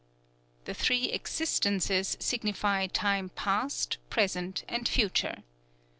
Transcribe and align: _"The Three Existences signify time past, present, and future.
_"The 0.65 0.73
Three 0.73 1.11
Existences 1.11 2.17
signify 2.19 2.87
time 2.87 3.29
past, 3.35 3.99
present, 4.09 4.63
and 4.67 4.87
future. 4.87 5.43